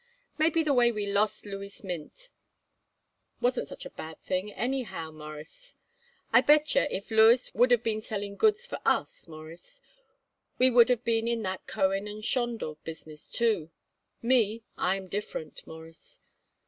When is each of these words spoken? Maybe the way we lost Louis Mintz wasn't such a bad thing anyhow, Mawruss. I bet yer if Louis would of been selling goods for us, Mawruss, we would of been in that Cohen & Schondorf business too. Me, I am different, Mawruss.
Maybe 0.39 0.63
the 0.63 0.73
way 0.73 0.91
we 0.91 1.05
lost 1.05 1.45
Louis 1.45 1.83
Mintz 1.83 2.29
wasn't 3.39 3.67
such 3.67 3.85
a 3.85 3.91
bad 3.91 4.19
thing 4.19 4.51
anyhow, 4.51 5.11
Mawruss. 5.11 5.75
I 6.33 6.41
bet 6.41 6.73
yer 6.73 6.87
if 6.89 7.11
Louis 7.11 7.53
would 7.53 7.71
of 7.71 7.83
been 7.83 8.01
selling 8.01 8.35
goods 8.35 8.65
for 8.65 8.79
us, 8.83 9.27
Mawruss, 9.27 9.79
we 10.57 10.71
would 10.71 10.89
of 10.89 11.03
been 11.03 11.27
in 11.27 11.43
that 11.43 11.67
Cohen 11.67 12.05
& 12.21 12.23
Schondorf 12.23 12.79
business 12.83 13.29
too. 13.29 13.69
Me, 14.23 14.63
I 14.75 14.95
am 14.95 15.07
different, 15.07 15.67
Mawruss. 15.67 16.19